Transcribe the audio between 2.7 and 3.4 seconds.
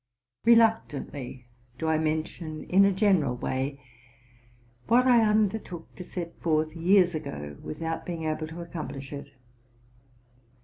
a general